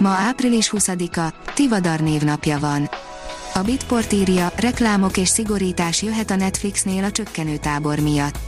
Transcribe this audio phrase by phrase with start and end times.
[0.00, 2.90] Ma április 20-a, Tivadar névnapja van.
[3.54, 8.38] A Bitport írja, reklámok és szigorítás jöhet a Netflixnél a csökkenő tábor miatt.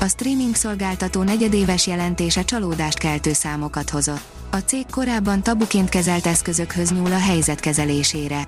[0.00, 4.22] A streaming szolgáltató negyedéves jelentése csalódást keltő számokat hozott.
[4.50, 8.46] A cég korábban tabuként kezelt eszközökhöz nyúl a helyzet kezelésére.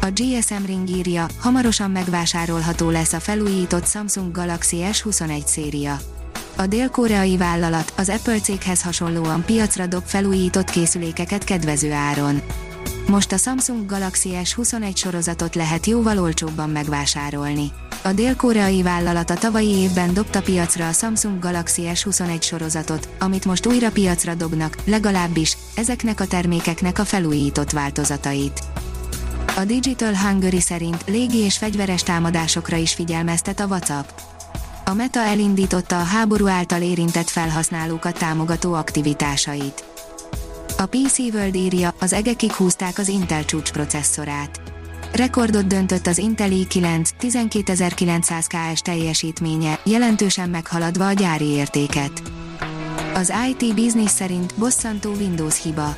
[0.00, 5.98] A GSM Ring írja, hamarosan megvásárolható lesz a felújított Samsung Galaxy S21 széria.
[6.56, 12.42] A dél-koreai vállalat az Apple céghez hasonlóan piacra dob felújított készülékeket kedvező áron.
[13.08, 17.72] Most a Samsung Galaxy S21 sorozatot lehet jóval olcsóbban megvásárolni.
[18.02, 23.66] A dél-koreai vállalat a tavalyi évben dobta piacra a Samsung Galaxy S21 sorozatot, amit most
[23.66, 28.60] újra piacra dobnak, legalábbis ezeknek a termékeknek a felújított változatait.
[29.56, 34.08] A Digital Hungary szerint légi és fegyveres támadásokra is figyelmeztet a WhatsApp.
[34.86, 39.84] A Meta elindította a háború által érintett felhasználókat támogató aktivitásait.
[40.78, 44.60] A PC World írja, az egekig húzták az Intel csúcs processzorát.
[45.12, 47.08] Rekordot döntött az Intel i9
[47.48, 52.22] 12900 KS teljesítménye, jelentősen meghaladva a gyári értéket.
[53.14, 55.96] Az IT Business szerint bosszantó Windows hiba.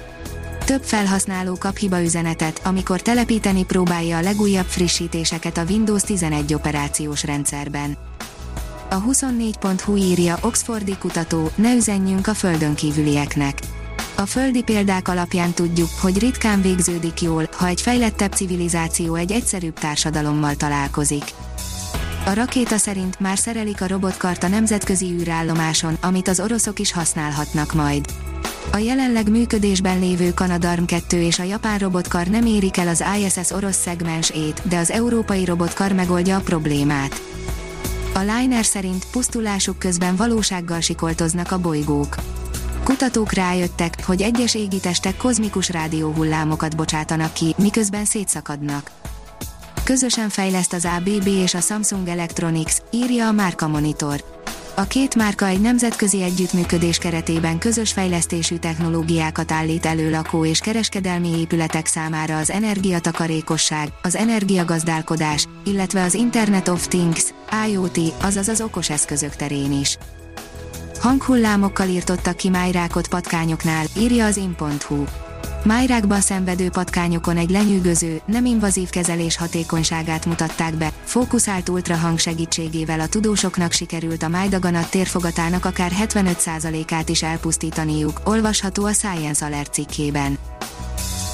[0.65, 7.97] Több felhasználó kap hibaüzenetet, amikor telepíteni próbálja a legújabb frissítéseket a Windows 11 operációs rendszerben.
[8.91, 13.59] A 24.hu írja Oxfordi kutató, ne üzenjünk a földön kívülieknek.
[14.15, 19.79] A földi példák alapján tudjuk, hogy ritkán végződik jól, ha egy fejlettebb civilizáció egy egyszerűbb
[19.79, 21.25] társadalommal találkozik.
[22.27, 27.75] A rakéta szerint már szerelik a robotkart a nemzetközi űrállomáson, amit az oroszok is használhatnak
[27.75, 28.05] majd.
[28.73, 33.51] A jelenleg működésben lévő Kanadarm 2 és a japán robotkar nem érik el az ISS
[33.51, 37.21] orosz szegmensét, de az európai robotkar megoldja a problémát.
[38.17, 42.17] A Liner szerint pusztulásuk közben valósággal sikoltoznak a bolygók.
[42.85, 48.91] Kutatók rájöttek, hogy egyes égitestek kozmikus rádióhullámokat bocsátanak ki, miközben szétszakadnak.
[49.85, 54.36] Közösen fejleszt az ABB és a Samsung Electronics, írja a Márka Monitor.
[54.79, 61.39] A két márka egy nemzetközi együttműködés keretében közös fejlesztésű technológiákat állít elő lakó és kereskedelmi
[61.39, 67.25] épületek számára az energiatakarékosság, az energiagazdálkodás, illetve az Internet of Things,
[67.69, 69.99] IoT, azaz az okos eszközök terén is.
[71.01, 75.05] Hanghullámokkal írtottak ki májrákot patkányoknál, írja az in.hu.
[75.67, 83.07] Májrákban szenvedő patkányokon egy lenyűgöző, nem invazív kezelés hatékonyságát mutatták be, fókuszált ultrahang segítségével a
[83.07, 90.39] tudósoknak sikerült a májdaganat térfogatának akár 75%-át is elpusztítaniuk, olvasható a Science Alert cikkében.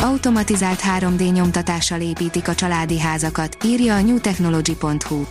[0.00, 5.25] Automatizált 3D nyomtatással építik a családi házakat, írja a newtechnology.hu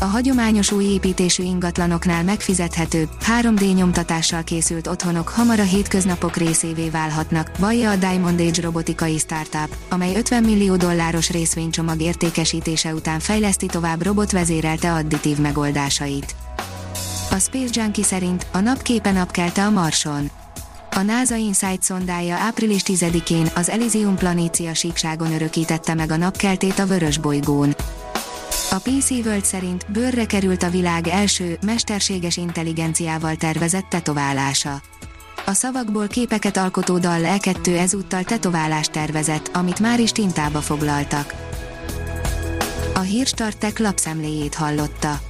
[0.00, 3.08] a hagyományos új építésű ingatlanoknál megfizethetőbb,
[3.40, 9.76] 3D nyomtatással készült otthonok hamar a hétköznapok részévé válhatnak, vallja a Diamond Age robotikai startup,
[9.88, 16.34] amely 50 millió dolláros részvénycsomag értékesítése után fejleszti tovább robotvezérelte additív megoldásait.
[17.30, 20.30] A Space Junkie szerint a napképe napkelte a Marson.
[20.90, 26.86] A NASA Insight szondája április 10-én az Elysium planécia síkságon örökítette meg a napkeltét a
[26.86, 27.74] vörös bolygón.
[28.72, 34.80] A PC World szerint bőrre került a világ első, mesterséges intelligenciával tervezett tetoválása.
[35.46, 41.34] A szavakból képeket alkotó dal E2 ezúttal tetoválást tervezett, amit már is tintába foglaltak.
[42.94, 45.29] A Hírstartek lapszemléjét hallotta.